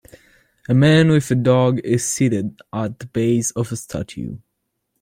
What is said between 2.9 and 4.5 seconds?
the base of a statue.